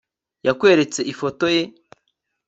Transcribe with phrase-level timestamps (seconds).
[0.45, 1.61] yakweretse ifoto ye